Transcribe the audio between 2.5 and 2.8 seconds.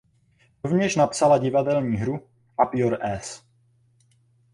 "Up